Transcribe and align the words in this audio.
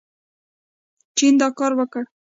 چین 1.17 1.33
دا 1.41 1.47
کار 1.59 1.71
وکړ. 1.75 2.03